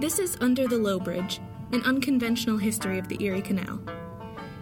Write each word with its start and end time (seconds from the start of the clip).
This 0.00 0.18
is 0.18 0.38
Under 0.40 0.66
the 0.66 0.78
Low 0.78 0.98
Bridge, 0.98 1.40
an 1.72 1.82
unconventional 1.82 2.56
history 2.56 2.98
of 2.98 3.06
the 3.08 3.22
Erie 3.22 3.42
Canal. 3.42 3.78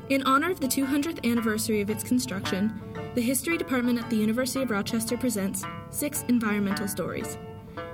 In 0.08 0.24
honor 0.24 0.50
of 0.50 0.58
the 0.58 0.66
200th 0.66 1.24
anniversary 1.24 1.80
of 1.80 1.90
its 1.90 2.02
construction, 2.02 2.82
the 3.14 3.20
History 3.20 3.56
Department 3.56 4.00
at 4.00 4.10
the 4.10 4.16
University 4.16 4.62
of 4.62 4.72
Rochester 4.72 5.16
presents 5.16 5.64
six 5.90 6.24
environmental 6.26 6.88
stories. 6.88 7.38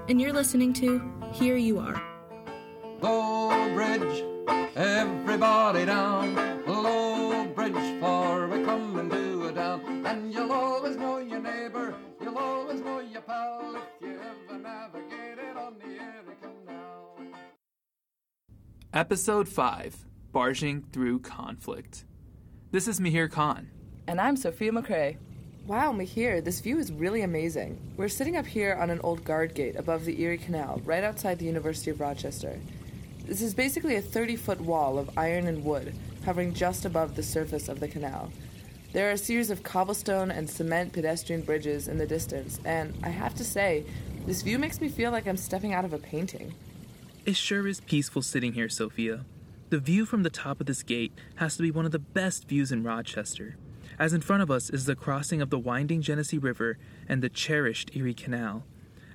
And 0.09 0.23
you're 0.23 0.33
listening 0.33 0.73
to 0.73 1.03
Here 1.33 1.59
You 1.59 1.81
Are. 1.81 2.03
Low 3.03 3.75
bridge, 3.75 4.25
everybody 4.75 5.85
down. 5.85 6.65
Low 6.67 7.45
bridge, 7.49 8.01
for 8.01 8.49
we 8.49 8.65
come 8.65 8.99
into 8.99 9.49
a 9.49 9.53
town. 9.53 10.07
And 10.07 10.33
you'll 10.33 10.51
always 10.51 10.97
know 10.97 11.19
your 11.19 11.41
neighbor, 11.41 11.95
you'll 12.23 12.39
always 12.39 12.81
know 12.81 13.01
your 13.01 13.21
pal 13.21 13.77
if 13.77 14.09
you 14.09 14.19
ever 14.19 14.59
navigated 14.59 15.59
on 15.59 15.75
the 15.79 15.89
Erie 15.89 16.37
Canal. 16.41 16.54
Episode 18.95 19.49
5 19.49 20.07
Barging 20.31 20.81
Through 20.93 21.19
Conflict. 21.19 22.05
This 22.71 22.87
is 22.87 23.01
Mihir 23.01 23.29
Khan. 23.29 23.69
And 24.07 24.21
I'm 24.21 24.37
Sophia 24.37 24.71
McCrae. 24.71 25.17
Wow, 25.67 25.93
Mihir, 25.93 26.45
this 26.45 26.61
view 26.61 26.79
is 26.79 26.93
really 26.93 27.23
amazing. 27.23 27.77
We're 27.97 28.07
sitting 28.07 28.37
up 28.37 28.47
here 28.47 28.79
on 28.81 28.91
an 28.91 29.01
old 29.03 29.25
guard 29.25 29.53
gate 29.53 29.75
above 29.75 30.05
the 30.05 30.23
Erie 30.23 30.39
Canal, 30.39 30.81
right 30.85 31.03
outside 31.03 31.41
the 31.41 31.45
University 31.45 31.91
of 31.91 31.99
Rochester. 31.99 32.61
This 33.25 33.43
is 33.43 33.53
basically 33.53 33.97
a 33.97 34.01
30 34.01 34.37
foot 34.37 34.61
wall 34.61 34.97
of 34.97 35.19
iron 35.19 35.49
and 35.49 35.65
wood, 35.65 35.93
hovering 36.25 36.55
just 36.55 36.85
above 36.85 37.17
the 37.17 37.23
surface 37.25 37.69
of 37.69 37.81
the 37.81 37.89
canal. 37.89 38.31
There 38.93 39.09
are 39.09 39.15
a 39.15 39.19
series 39.19 39.51
of 39.51 39.65
cobblestone 39.65 40.31
and 40.31 40.49
cement 40.49 40.93
pedestrian 40.93 41.43
bridges 41.43 41.89
in 41.89 41.99
the 41.99 42.07
distance, 42.07 42.61
and 42.65 42.95
I 43.03 43.09
have 43.09 43.35
to 43.35 43.45
say, 43.45 43.87
this 44.25 44.43
view 44.43 44.57
makes 44.57 44.81
me 44.81 44.89
feel 44.89 45.11
like 45.11 45.27
I'm 45.27 45.37
stepping 45.37 45.75
out 45.75 45.85
of 45.85 45.95
a 45.95 45.99
painting. 45.99 46.55
It 47.27 47.37
sure 47.37 47.67
is 47.67 47.81
peaceful 47.81 48.21
sitting 48.21 48.53
here, 48.53 48.69
Sophia. 48.69 49.25
The 49.71 49.79
view 49.79 50.05
from 50.05 50.25
the 50.25 50.31
top 50.31 50.61
of 50.61 50.67
this 50.67 50.83
gate 50.83 51.13
has 51.37 51.57
to 51.57 51.63
be 51.63 51.71
one 51.71 51.87
of 51.87 51.91
the 51.91 51.99
best 51.99 52.47
views 52.47 52.71
in 52.71 52.83
Rochester, 52.83 53.57
as 53.99 54.13
in 54.13 54.21
front 54.21 54.43
of 54.43 54.51
us 54.51 54.69
is 54.69 54.85
the 54.85 54.95
crossing 54.95 55.41
of 55.41 55.49
the 55.49 55.59
winding 55.59 56.03
Genesee 56.03 56.37
River 56.37 56.77
and 57.09 57.23
the 57.23 57.31
cherished 57.31 57.97
Erie 57.97 58.13
Canal, 58.13 58.65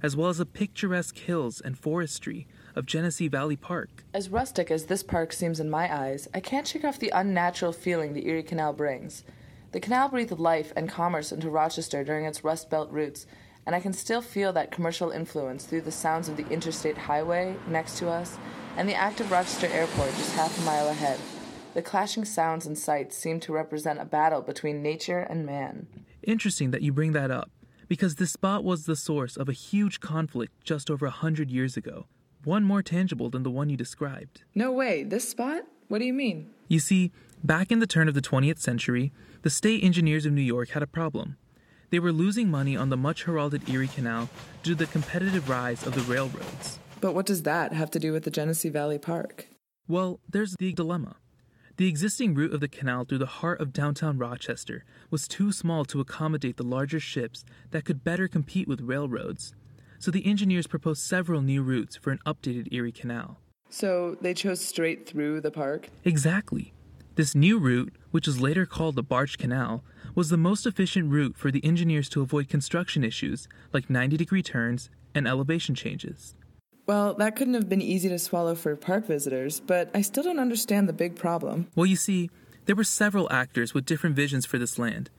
as 0.02 0.16
well 0.16 0.30
as 0.30 0.40
the 0.40 0.48
picturesque 0.48 1.20
hills 1.20 1.62
and 1.62 1.78
forestry 1.78 2.48
of 2.76 2.88
Genesee 2.88 3.28
Valley 3.28 3.56
Park. 3.56 4.04
As 4.12 4.30
rustic 4.30 4.72
as 4.72 4.88
this 4.88 5.04
park 5.04 5.32
seems 5.32 5.60
in 5.60 5.70
my 5.70 5.96
eyes, 5.96 6.28
I 6.34 6.40
can't 6.40 6.68
shake 6.68 6.86
off 6.86 6.98
the 6.98 7.12
unnatural 7.14 7.74
feeling 7.74 8.14
the 8.14 8.28
Erie 8.28 8.42
Canal 8.42 8.74
brings. 8.74 9.24
The 9.72 9.80
canal 9.80 10.10
breathed 10.10 10.40
life 10.40 10.74
and 10.76 10.90
commerce 10.90 11.32
into 11.32 11.52
Rochester 11.52 12.04
during 12.04 12.26
its 12.26 12.44
Rust 12.44 12.72
Belt 12.72 12.90
roots, 12.92 13.28
and 13.70 13.76
I 13.76 13.82
can 13.82 13.94
still 13.94 14.24
feel 14.24 14.52
that 14.54 14.72
commercial 14.72 15.12
influence 15.12 15.64
through 15.64 15.82
the 15.82 15.92
sounds 15.92 16.28
of 16.28 16.38
the 16.38 16.50
interstate 16.50 16.98
highway 16.98 17.56
next 17.68 18.00
to 18.00 18.10
us 18.10 18.36
and 18.76 18.90
the 18.90 18.96
active 18.96 19.30
Rochester 19.30 19.68
Airport 19.68 20.10
just 20.16 20.34
half 20.34 20.58
a 20.58 20.62
mile 20.64 20.88
ahead. 20.88 21.20
The 21.76 21.84
clashing 21.84 22.26
sounds 22.26 22.66
and 22.66 22.76
sights 22.76 23.16
seem 23.16 23.40
to 23.42 23.54
represent 23.54 24.02
a 24.02 24.06
battle 24.06 24.42
between 24.42 24.82
nature 24.82 25.20
and 25.20 25.46
man. 25.46 25.86
Interesting 26.24 26.72
that 26.72 26.82
you 26.82 26.92
bring 26.92 27.12
that 27.12 27.30
up, 27.30 27.52
because 27.88 28.16
this 28.16 28.32
spot 28.32 28.64
was 28.64 28.88
the 28.88 28.96
source 28.96 29.38
of 29.38 29.48
a 29.48 29.54
huge 29.54 30.00
conflict 30.00 30.52
just 30.64 30.90
over 30.90 31.06
a 31.06 31.12
hundred 31.12 31.52
years 31.52 31.78
ago, 31.78 32.08
one 32.44 32.64
more 32.64 32.82
tangible 32.82 33.30
than 33.30 33.44
the 33.44 33.52
one 33.52 33.70
you 33.70 33.78
described. 33.78 34.42
No 34.56 34.72
way, 34.72 35.04
this 35.04 35.30
spot? 35.30 35.62
What 35.90 36.00
do 36.00 36.06
you 36.06 36.14
mean? 36.14 36.50
You 36.70 36.80
see, 36.80 37.12
back 37.44 37.72
in 37.72 37.78
the 37.78 37.86
turn 37.86 38.08
of 38.08 38.16
the 38.16 38.22
20th 38.22 38.58
century, 38.58 39.12
the 39.44 39.52
state 39.52 39.84
engineers 39.84 40.26
of 40.26 40.34
New 40.34 40.42
York 40.42 40.70
had 40.70 40.82
a 40.82 40.88
problem. 40.88 41.38
They 41.90 42.00
were 42.00 42.12
losing 42.12 42.50
money 42.50 42.78
on 42.78 42.90
the 42.90 42.98
much 42.98 43.24
heralded 43.24 43.68
Erie 43.68 43.88
Canal 43.88 44.30
due 44.62 44.72
to 44.72 44.76
the 44.76 44.92
competitive 44.92 45.50
rise 45.50 45.86
of 45.86 45.96
the 45.96 46.02
railroads. 46.02 46.80
But 47.02 47.16
what 47.16 47.26
does 47.26 47.44
that 47.44 47.74
have 47.74 47.90
to 47.92 48.00
do 48.00 48.12
with 48.12 48.24
the 48.24 48.32
Genesee 48.32 48.70
Valley 48.70 49.00
Park? 49.00 49.48
Well, 49.88 50.20
there's 50.30 50.56
the 50.60 50.74
dilemma. 50.74 51.16
The 51.78 51.88
existing 51.88 52.36
route 52.36 52.54
of 52.54 52.60
the 52.60 52.68
canal 52.68 53.06
through 53.06 53.20
the 53.20 53.26
heart 53.26 53.62
of 53.62 53.74
downtown 53.74 54.18
Rochester 54.18 54.84
was 55.10 55.28
too 55.28 55.52
small 55.52 55.86
to 55.86 56.02
accommodate 56.02 56.58
the 56.58 56.64
larger 56.64 57.00
ships 57.00 57.46
that 57.72 57.86
could 57.86 58.04
better 58.04 58.28
compete 58.28 58.68
with 58.68 58.82
railroads. 58.82 59.56
So 59.98 60.12
the 60.12 60.26
engineers 60.26 60.68
proposed 60.68 61.02
several 61.02 61.42
new 61.42 61.64
routes 61.64 61.96
for 61.96 62.12
an 62.12 62.20
updated 62.26 62.68
Erie 62.72 62.92
Canal. 62.92 63.40
So 63.70 64.18
they 64.22 64.34
chose 64.34 64.60
straight 64.60 65.08
through 65.08 65.42
the 65.42 65.52
park? 65.52 65.90
Exactly. 66.04 66.74
This 67.20 67.36
new 67.36 67.60
route, 67.60 67.94
which 68.12 68.28
was 68.28 68.40
later 68.40 68.66
called 68.66 68.96
the 68.96 69.04
Barge 69.04 69.38
Canal, 69.38 69.84
was 70.16 70.30
the 70.30 70.38
most 70.38 70.66
efficient 70.66 71.12
route 71.12 71.36
for 71.36 71.52
the 71.52 71.62
engineers 71.66 72.08
to 72.12 72.22
avoid 72.22 72.48
construction 72.48 73.04
issues 73.04 73.50
like 73.74 73.90
90 73.90 74.16
degree 74.16 74.42
turns 74.42 74.90
and 75.14 75.28
elevation 75.28 75.76
changes. 75.76 76.34
Well, 76.88 77.14
that 77.16 77.36
couldn't 77.36 77.56
have 77.56 77.68
been 77.68 77.82
easy 77.82 78.08
to 78.08 78.18
swallow 78.20 78.56
for 78.56 78.74
park 78.78 79.06
visitors, 79.06 79.60
but 79.60 79.90
I 79.94 80.00
still 80.00 80.24
don't 80.24 80.40
understand 80.40 80.88
the 80.88 80.94
big 80.94 81.18
problem. 81.18 81.68
Well, 81.76 81.86
you 81.86 81.98
see, 81.98 82.30
there 82.68 82.76
were 82.78 82.86
several 82.86 83.30
actors 83.30 83.74
with 83.74 83.84
different 83.84 84.16
visions 84.16 84.46
for 84.46 84.58
this 84.58 84.80
land. 84.80 85.10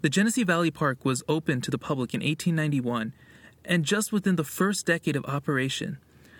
The 0.00 0.08
Genesee 0.08 0.44
Valley 0.44 0.70
Park 0.70 1.04
was 1.04 1.22
opened 1.28 1.62
to 1.64 1.70
the 1.70 1.76
public 1.76 2.14
in 2.14 2.20
1891, 2.20 3.12
and 3.66 3.84
just 3.84 4.14
within 4.14 4.36
the 4.36 4.44
first 4.44 4.86
decade 4.86 5.14
of 5.14 5.26
operation, 5.26 5.98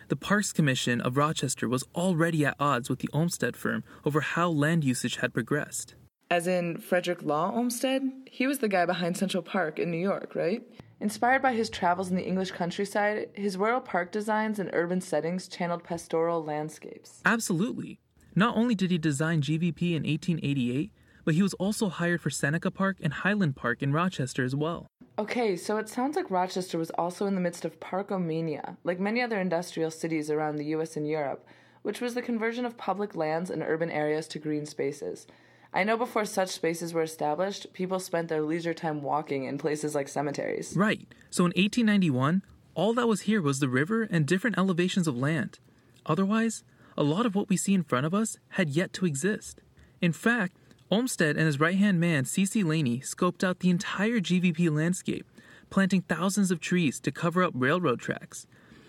the 0.09 0.17
Parks 0.17 0.53
Commission 0.53 1.01
of 1.01 1.17
Rochester 1.17 1.69
was 1.69 1.85
already 1.95 2.45
at 2.45 2.57
odds 2.61 2.91
with 2.91 2.99
the 2.99 3.09
Olmsted 3.13 3.57
firm 3.57 3.85
over 4.05 4.21
how 4.21 4.49
land 4.49 4.85
usage 4.85 5.17
had 5.17 5.33
progressed. 5.33 5.95
As 6.31 6.47
in 6.47 6.79
Frederick 6.79 7.23
Law 7.23 7.53
Olmsted? 7.55 8.03
He 8.31 8.47
was 8.47 8.59
the 8.59 8.69
guy 8.69 8.87
behind 8.87 9.17
Central 9.17 9.43
Park 9.43 9.79
in 9.79 9.91
New 9.91 9.99
York, 9.99 10.35
right? 10.35 10.63
Inspired 11.01 11.43
by 11.43 11.53
his 11.53 11.69
travels 11.69 12.11
in 12.11 12.17
the 12.17 12.27
English 12.27 12.53
countryside, 12.53 13.29
his 13.35 13.57
rural 13.57 13.81
park 13.81 14.11
designs 14.11 14.59
and 14.59 14.71
urban 14.73 15.01
settings 15.01 15.49
channeled 15.49 15.85
pastoral 15.85 16.43
landscapes. 16.43 17.21
Absolutely. 17.25 18.01
Not 18.35 18.57
only 18.57 18.75
did 18.75 18.91
he 18.91 18.99
design 18.99 19.43
GVP 19.43 19.95
in 19.95 20.03
1888, 20.05 20.91
but 21.25 21.35
he 21.35 21.43
was 21.43 21.55
also 21.55 21.89
hired 21.89 22.21
for 22.21 22.31
Seneca 22.31 22.71
Park 22.71 22.99
and 23.03 23.13
Highland 23.13 23.57
Park 23.57 23.83
in 23.83 23.93
Rochester 23.93 24.45
as 24.45 24.55
well. 24.55 24.87
Okay, 25.19 25.57
so 25.57 25.77
it 25.77 25.89
sounds 25.89 26.17
like 26.17 26.31
Rochester 26.31 26.77
was 26.77 26.91
also 26.91 27.27
in 27.27 27.35
the 27.35 27.41
midst 27.41 27.65
of 27.65 27.79
parkomania, 27.81 28.77
like 28.85 28.99
many 28.99 29.23
other 29.23 29.41
industrial 29.41 29.91
cities 29.91 30.31
around 30.31 30.57
the 30.57 30.67
US 30.77 30.97
and 30.97 31.07
Europe, 31.07 31.47
which 31.83 32.01
was 32.01 32.15
the 32.15 32.23
conversion 32.23 32.65
of 32.65 32.77
public 32.77 33.15
lands 33.15 33.51
and 33.51 33.63
urban 33.63 33.91
areas 33.91 34.27
to 34.29 34.39
green 34.39 34.67
spaces. 34.67 35.27
I 35.73 35.85
know 35.85 35.97
before 35.97 36.25
such 36.25 36.51
spaces 36.51 36.95
were 36.95 37.03
established, 37.03 37.73
people 37.73 37.99
spent 37.99 38.29
their 38.29 38.43
leisure 38.43 38.75
time 38.75 39.03
walking 39.03 39.45
in 39.45 39.59
places 39.59 39.95
like 39.95 40.09
cemeteries. 40.09 40.75
Right. 40.77 41.07
So 41.31 41.45
in 41.45 41.51
1891, 41.51 42.43
all 42.75 42.93
that 42.95 43.09
was 43.09 43.23
here 43.23 43.43
was 43.43 43.61
the 43.61 43.69
river 43.69 44.03
and 44.03 44.27
different 44.27 44.59
elevations 44.59 45.09
of 45.09 45.17
land. 45.17 45.59
Otherwise, 46.07 46.65
a 46.97 47.03
lot 47.03 47.27
of 47.27 47.35
what 47.35 47.49
we 47.49 47.57
see 47.57 47.75
in 47.75 47.83
front 47.83 48.07
of 48.07 48.15
us 48.15 48.37
had 48.51 48.71
yet 48.71 48.93
to 48.95 49.07
exist. 49.07 49.61
In 50.01 50.13
fact, 50.13 50.57
Olmsted 50.91 51.37
and 51.39 51.47
his 51.47 51.59
right 51.59 51.77
hand 51.77 51.99
man, 51.99 52.27
C.C. 52.27 52.63
Laney, 52.63 53.01
scoped 53.01 53.43
out 53.43 53.61
the 53.61 53.71
entire 53.71 54.21
GVP 54.21 54.71
landscape, 54.71 55.27
planting 55.71 56.03
thousands 56.03 56.51
of 56.51 56.61
trees 56.61 57.01
to 57.01 57.11
cover 57.11 57.43
up 57.43 57.55
railroad 57.57 58.01
tracks. 58.01 58.47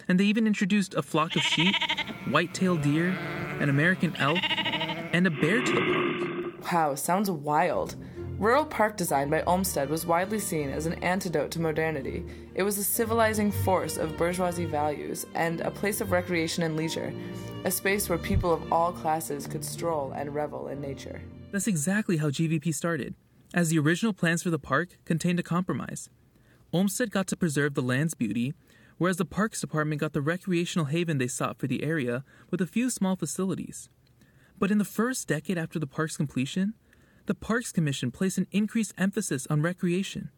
And 0.07 0.19
they 0.19 0.25
even 0.25 0.45
introduced 0.45 0.94
a 0.94 1.01
flock 1.01 1.35
of 1.35 1.41
sheep, 1.41 1.73
white 2.29 2.53
tailed 2.53 2.81
deer, 2.81 3.09
an 3.59 3.69
American 3.69 4.13
elk, 4.17 4.39
and 4.44 5.25
a 5.25 5.31
bear 5.31 5.63
to 5.63 5.72
the 5.72 6.51
park. 6.59 6.72
Wow, 6.72 6.95
sounds 6.95 7.31
wild. 7.31 7.95
Rural 8.38 8.66
park 8.66 8.97
design 8.97 9.29
by 9.29 9.44
Olmsted 9.44 9.89
was 9.89 10.06
widely 10.06 10.39
seen 10.39 10.69
as 10.69 10.85
an 10.85 10.95
antidote 10.95 11.51
to 11.51 11.62
modernity. 11.62 12.25
It 12.53 12.63
was 12.63 12.77
a 12.77 12.83
civilizing 12.83 13.50
force 13.50 13.95
of 13.95 14.17
bourgeoisie 14.17 14.66
values 14.66 15.25
and 15.33 15.62
a 15.62 15.72
place 15.72 16.01
of 16.01 16.12
recreation 16.12 16.63
and 16.63 16.75
leisure, 16.75 17.13
a 17.63 17.72
space 17.72 18.09
where 18.09 18.17
people 18.17 18.51
of 18.51 18.73
all 18.73 18.91
classes 18.91 19.47
could 19.47 19.63
stroll 19.63 20.12
and 20.12 20.35
revel 20.35 20.67
in 20.67 20.81
nature. 20.81 21.22
That's 21.51 21.67
exactly 21.67 22.17
how 22.17 22.29
GVP 22.29 22.73
started, 22.73 23.16
as 23.53 23.69
the 23.69 23.79
original 23.79 24.13
plans 24.13 24.44
for 24.44 24.50
the 24.50 24.59
park 24.59 24.97
contained 25.06 25.39
a 25.39 25.44
compromise. 25.44 26.09
Olmsted 26.73 27.11
got 27.11 27.27
to 27.27 27.38
preserve 27.38 27.74
the 27.74 27.81
land's 27.81 28.13
beauty, 28.13 28.53
whereas 28.97 29.18
the 29.18 29.25
Parks 29.25 29.62
Department 29.62 30.01
got 30.01 30.13
the 30.13 30.21
recreational 30.21 30.88
haven 30.88 31.18
they 31.18 31.27
sought 31.27 31.57
for 31.57 31.68
the 31.68 31.83
area 31.83 32.24
with 32.51 32.59
a 32.59 32.68
few 32.68 32.89
small 32.89 33.15
facilities. 33.15 33.89
But 34.59 34.71
in 34.71 34.77
the 34.77 34.86
first 34.86 35.27
decade 35.27 35.57
after 35.57 35.80
the 35.80 35.88
park's 35.88 36.18
completion, 36.18 36.74
the 37.25 37.36
Parks 37.36 37.71
Commission 37.71 38.12
placed 38.12 38.38
an 38.38 38.48
increased 38.51 38.94
emphasis 38.98 39.48
on 39.50 39.62
recreation, 39.62 40.30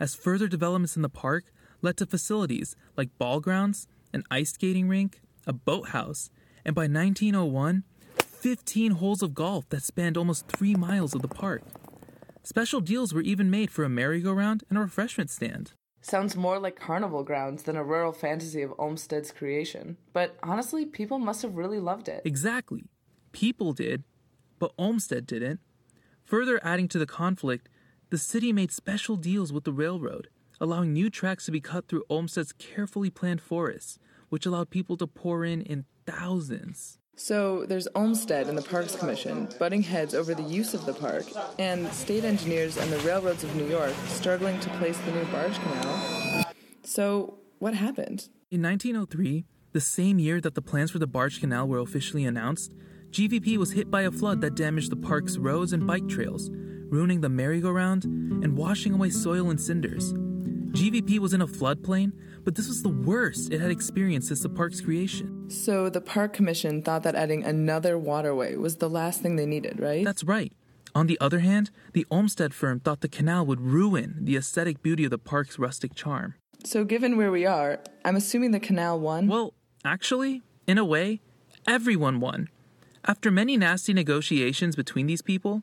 as 0.00 0.14
further 0.14 0.48
developments 0.48 0.96
in 0.96 1.02
the 1.02 1.08
park 1.08 1.52
led 1.82 1.96
to 1.98 2.06
facilities 2.06 2.76
like 2.96 3.16
ball 3.18 3.40
grounds, 3.40 3.86
an 4.12 4.24
ice 4.30 4.52
skating 4.52 4.88
rink, 4.88 5.20
a 5.46 5.52
boathouse, 5.52 6.30
and 6.64 6.74
by 6.74 6.82
1901, 6.82 7.84
15 8.42 8.92
holes 8.92 9.22
of 9.22 9.34
golf 9.34 9.68
that 9.68 9.84
spanned 9.84 10.16
almost 10.16 10.48
three 10.48 10.74
miles 10.74 11.14
of 11.14 11.22
the 11.22 11.28
park. 11.28 11.62
Special 12.42 12.80
deals 12.80 13.14
were 13.14 13.20
even 13.20 13.48
made 13.48 13.70
for 13.70 13.84
a 13.84 13.88
merry-go-round 13.88 14.64
and 14.68 14.76
a 14.76 14.80
refreshment 14.80 15.30
stand. 15.30 15.74
Sounds 16.00 16.34
more 16.34 16.58
like 16.58 16.74
carnival 16.74 17.22
grounds 17.22 17.62
than 17.62 17.76
a 17.76 17.84
rural 17.84 18.10
fantasy 18.12 18.62
of 18.62 18.74
Olmsted's 18.80 19.30
creation. 19.30 19.96
But 20.12 20.36
honestly, 20.42 20.84
people 20.84 21.20
must 21.20 21.42
have 21.42 21.54
really 21.54 21.78
loved 21.78 22.08
it. 22.08 22.22
Exactly. 22.24 22.90
People 23.30 23.72
did, 23.72 24.02
but 24.58 24.72
Olmsted 24.76 25.24
didn't. 25.24 25.60
Further 26.24 26.58
adding 26.64 26.88
to 26.88 26.98
the 26.98 27.06
conflict, 27.06 27.68
the 28.10 28.18
city 28.18 28.52
made 28.52 28.72
special 28.72 29.14
deals 29.14 29.52
with 29.52 29.62
the 29.62 29.72
railroad, 29.72 30.26
allowing 30.60 30.92
new 30.92 31.10
tracks 31.10 31.44
to 31.44 31.52
be 31.52 31.60
cut 31.60 31.86
through 31.86 32.02
Olmsted's 32.10 32.52
carefully 32.52 33.08
planned 33.08 33.40
forests, 33.40 34.00
which 34.30 34.46
allowed 34.46 34.70
people 34.70 34.96
to 34.96 35.06
pour 35.06 35.44
in 35.44 35.62
in 35.62 35.84
thousands. 36.06 36.98
So 37.22 37.64
there's 37.66 37.86
Olmsted 37.94 38.48
and 38.48 38.58
the 38.58 38.62
Parks 38.62 38.96
Commission 38.96 39.48
butting 39.60 39.80
heads 39.80 40.12
over 40.12 40.34
the 40.34 40.42
use 40.42 40.74
of 40.74 40.84
the 40.86 40.92
park, 40.92 41.24
and 41.56 41.86
state 41.92 42.24
engineers 42.24 42.76
and 42.76 42.90
the 42.90 42.98
railroads 43.06 43.44
of 43.44 43.54
New 43.54 43.68
York 43.68 43.94
struggling 44.08 44.58
to 44.58 44.68
place 44.70 44.98
the 44.98 45.12
new 45.12 45.24
barge 45.26 45.56
canal. 45.60 46.52
So 46.82 47.38
what 47.60 47.74
happened? 47.74 48.28
In 48.50 48.60
1903, 48.60 49.44
the 49.70 49.80
same 49.80 50.18
year 50.18 50.40
that 50.40 50.56
the 50.56 50.62
plans 50.62 50.90
for 50.90 50.98
the 50.98 51.06
barge 51.06 51.38
canal 51.38 51.68
were 51.68 51.78
officially 51.78 52.24
announced, 52.24 52.72
GVP 53.10 53.56
was 53.56 53.70
hit 53.70 53.88
by 53.88 54.02
a 54.02 54.10
flood 54.10 54.40
that 54.40 54.56
damaged 54.56 54.90
the 54.90 54.96
park's 54.96 55.38
roads 55.38 55.72
and 55.72 55.86
bike 55.86 56.08
trails, 56.08 56.50
ruining 56.50 57.20
the 57.20 57.28
merry-go-round 57.28 58.02
and 58.02 58.58
washing 58.58 58.94
away 58.94 59.10
soil 59.10 59.48
and 59.48 59.60
cinders. 59.60 60.12
GVP 60.72 61.18
was 61.18 61.34
in 61.34 61.42
a 61.42 61.46
floodplain, 61.46 62.12
but 62.44 62.54
this 62.54 62.66
was 62.66 62.82
the 62.82 62.88
worst 62.88 63.52
it 63.52 63.60
had 63.60 63.70
experienced 63.70 64.28
since 64.28 64.40
the 64.40 64.48
park's 64.48 64.80
creation. 64.80 65.50
So 65.50 65.90
the 65.90 66.00
Park 66.00 66.32
Commission 66.32 66.80
thought 66.82 67.02
that 67.02 67.14
adding 67.14 67.44
another 67.44 67.98
waterway 67.98 68.56
was 68.56 68.76
the 68.76 68.88
last 68.88 69.20
thing 69.20 69.36
they 69.36 69.44
needed, 69.44 69.78
right? 69.78 70.02
That's 70.02 70.24
right. 70.24 70.50
On 70.94 71.06
the 71.06 71.18
other 71.20 71.40
hand, 71.40 71.70
the 71.92 72.06
Olmsted 72.10 72.54
firm 72.54 72.80
thought 72.80 73.02
the 73.02 73.08
canal 73.08 73.44
would 73.44 73.60
ruin 73.60 74.16
the 74.22 74.36
aesthetic 74.36 74.82
beauty 74.82 75.04
of 75.04 75.10
the 75.10 75.18
park's 75.18 75.58
rustic 75.58 75.94
charm. 75.94 76.34
So, 76.64 76.84
given 76.84 77.18
where 77.18 77.30
we 77.30 77.44
are, 77.44 77.80
I'm 78.04 78.16
assuming 78.16 78.52
the 78.52 78.60
canal 78.60 78.98
won? 78.98 79.26
Well, 79.26 79.52
actually, 79.84 80.42
in 80.66 80.78
a 80.78 80.84
way, 80.84 81.20
everyone 81.66 82.18
won. 82.18 82.48
After 83.04 83.30
many 83.30 83.58
nasty 83.58 83.92
negotiations 83.92 84.76
between 84.76 85.06
these 85.06 85.22
people, 85.22 85.62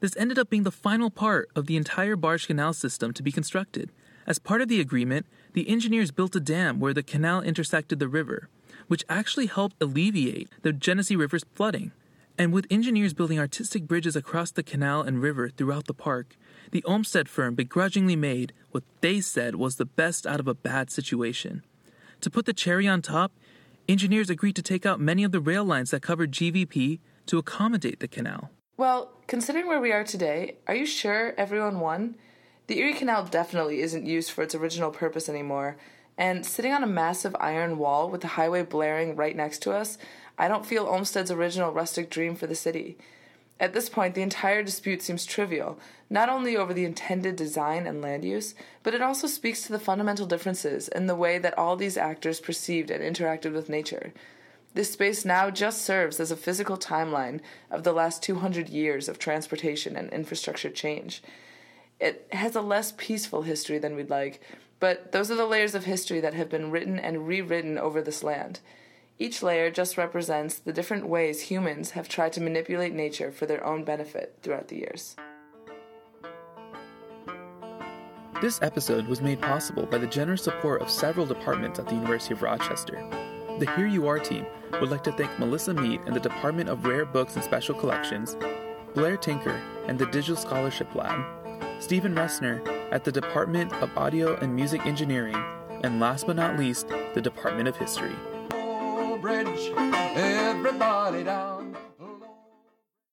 this 0.00 0.16
ended 0.16 0.38
up 0.38 0.50
being 0.50 0.64
the 0.64 0.70
final 0.70 1.10
part 1.10 1.48
of 1.54 1.66
the 1.66 1.76
entire 1.76 2.16
barge 2.16 2.46
canal 2.46 2.72
system 2.72 3.12
to 3.12 3.22
be 3.22 3.32
constructed. 3.32 3.90
As 4.30 4.38
part 4.38 4.62
of 4.62 4.68
the 4.68 4.80
agreement, 4.80 5.26
the 5.54 5.68
engineers 5.68 6.12
built 6.12 6.36
a 6.36 6.40
dam 6.40 6.78
where 6.78 6.94
the 6.94 7.02
canal 7.02 7.40
intersected 7.40 7.98
the 7.98 8.06
river, 8.06 8.48
which 8.86 9.04
actually 9.08 9.46
helped 9.46 9.82
alleviate 9.82 10.48
the 10.62 10.72
Genesee 10.72 11.16
River's 11.16 11.44
flooding. 11.52 11.90
And 12.38 12.52
with 12.52 12.68
engineers 12.70 13.12
building 13.12 13.40
artistic 13.40 13.88
bridges 13.88 14.14
across 14.14 14.52
the 14.52 14.62
canal 14.62 15.02
and 15.02 15.20
river 15.20 15.48
throughout 15.48 15.88
the 15.88 15.94
park, 15.94 16.36
the 16.70 16.84
Olmsted 16.84 17.28
firm 17.28 17.56
begrudgingly 17.56 18.14
made 18.14 18.52
what 18.70 18.84
they 19.00 19.20
said 19.20 19.56
was 19.56 19.74
the 19.74 19.84
best 19.84 20.28
out 20.28 20.38
of 20.38 20.46
a 20.46 20.54
bad 20.54 20.92
situation. 20.92 21.64
To 22.20 22.30
put 22.30 22.46
the 22.46 22.52
cherry 22.52 22.86
on 22.86 23.02
top, 23.02 23.32
engineers 23.88 24.30
agreed 24.30 24.54
to 24.54 24.62
take 24.62 24.86
out 24.86 25.00
many 25.00 25.24
of 25.24 25.32
the 25.32 25.40
rail 25.40 25.64
lines 25.64 25.90
that 25.90 26.02
covered 26.02 26.30
GVP 26.30 27.00
to 27.26 27.38
accommodate 27.38 27.98
the 27.98 28.06
canal. 28.06 28.50
Well, 28.76 29.10
considering 29.26 29.66
where 29.66 29.80
we 29.80 29.90
are 29.90 30.04
today, 30.04 30.58
are 30.68 30.76
you 30.76 30.86
sure 30.86 31.34
everyone 31.36 31.80
won? 31.80 32.14
The 32.70 32.78
Erie 32.78 32.94
Canal 32.94 33.24
definitely 33.24 33.80
isn't 33.80 34.06
used 34.06 34.30
for 34.30 34.42
its 34.44 34.54
original 34.54 34.92
purpose 34.92 35.28
anymore, 35.28 35.76
and 36.16 36.46
sitting 36.46 36.72
on 36.72 36.84
a 36.84 36.86
massive 36.86 37.34
iron 37.40 37.78
wall 37.78 38.08
with 38.08 38.20
the 38.20 38.28
highway 38.38 38.62
blaring 38.62 39.16
right 39.16 39.34
next 39.34 39.58
to 39.62 39.72
us, 39.72 39.98
I 40.38 40.46
don't 40.46 40.64
feel 40.64 40.86
Olmsted's 40.86 41.32
original 41.32 41.72
rustic 41.72 42.10
dream 42.10 42.36
for 42.36 42.46
the 42.46 42.54
city. 42.54 42.96
At 43.58 43.72
this 43.72 43.88
point, 43.88 44.14
the 44.14 44.22
entire 44.22 44.62
dispute 44.62 45.02
seems 45.02 45.26
trivial, 45.26 45.80
not 46.08 46.28
only 46.28 46.56
over 46.56 46.72
the 46.72 46.84
intended 46.84 47.34
design 47.34 47.88
and 47.88 48.00
land 48.00 48.24
use, 48.24 48.54
but 48.84 48.94
it 48.94 49.02
also 49.02 49.26
speaks 49.26 49.62
to 49.62 49.72
the 49.72 49.80
fundamental 49.80 50.26
differences 50.26 50.86
in 50.86 51.08
the 51.08 51.16
way 51.16 51.38
that 51.38 51.58
all 51.58 51.74
these 51.74 51.96
actors 51.96 52.38
perceived 52.38 52.88
and 52.88 53.02
interacted 53.02 53.52
with 53.52 53.68
nature. 53.68 54.12
This 54.74 54.92
space 54.92 55.24
now 55.24 55.50
just 55.50 55.82
serves 55.82 56.20
as 56.20 56.30
a 56.30 56.36
physical 56.36 56.78
timeline 56.78 57.40
of 57.68 57.82
the 57.82 57.92
last 57.92 58.22
200 58.22 58.68
years 58.68 59.08
of 59.08 59.18
transportation 59.18 59.96
and 59.96 60.08
infrastructure 60.12 60.70
change. 60.70 61.20
It 62.00 62.26
has 62.32 62.56
a 62.56 62.62
less 62.62 62.92
peaceful 62.96 63.42
history 63.42 63.78
than 63.78 63.94
we'd 63.94 64.08
like, 64.08 64.40
but 64.80 65.12
those 65.12 65.30
are 65.30 65.36
the 65.36 65.46
layers 65.46 65.74
of 65.74 65.84
history 65.84 66.20
that 66.20 66.32
have 66.32 66.48
been 66.48 66.70
written 66.70 66.98
and 66.98 67.28
rewritten 67.28 67.76
over 67.76 68.00
this 68.00 68.22
land. 68.22 68.60
Each 69.18 69.42
layer 69.42 69.70
just 69.70 69.98
represents 69.98 70.58
the 70.58 70.72
different 70.72 71.06
ways 71.06 71.42
humans 71.42 71.90
have 71.90 72.08
tried 72.08 72.32
to 72.32 72.40
manipulate 72.40 72.94
nature 72.94 73.30
for 73.30 73.44
their 73.44 73.62
own 73.62 73.84
benefit 73.84 74.38
throughout 74.40 74.68
the 74.68 74.78
years. 74.78 75.14
This 78.40 78.62
episode 78.62 79.06
was 79.06 79.20
made 79.20 79.42
possible 79.42 79.84
by 79.84 79.98
the 79.98 80.06
generous 80.06 80.42
support 80.42 80.80
of 80.80 80.88
several 80.88 81.26
departments 81.26 81.78
at 81.78 81.86
the 81.86 81.94
University 81.94 82.32
of 82.32 82.40
Rochester. 82.40 83.06
The 83.58 83.70
Here 83.76 83.86
You 83.86 84.08
Are 84.08 84.18
team 84.18 84.46
would 84.80 84.90
like 84.90 85.04
to 85.04 85.12
thank 85.12 85.38
Melissa 85.38 85.74
Mead 85.74 86.00
and 86.06 86.16
the 86.16 86.20
Department 86.20 86.70
of 86.70 86.86
Rare 86.86 87.04
Books 87.04 87.34
and 87.34 87.44
Special 87.44 87.74
Collections, 87.74 88.38
Blair 88.94 89.18
Tinker 89.18 89.60
and 89.86 89.98
the 89.98 90.06
Digital 90.06 90.36
Scholarship 90.36 90.94
Lab, 90.94 91.22
Stephen 91.80 92.14
Roessner 92.14 92.60
at 92.92 93.04
the 93.04 93.10
Department 93.10 93.72
of 93.72 93.96
Audio 93.96 94.36
and 94.36 94.54
Music 94.54 94.84
Engineering, 94.84 95.42
and 95.82 95.98
last 95.98 96.26
but 96.26 96.36
not 96.36 96.58
least, 96.58 96.88
the 97.14 97.22
Department 97.22 97.68
of 97.68 97.76
History. 97.76 98.14